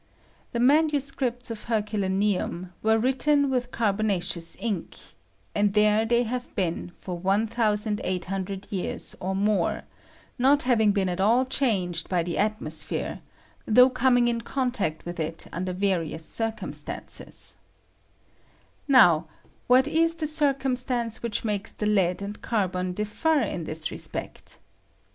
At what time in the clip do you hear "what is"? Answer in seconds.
19.67-20.15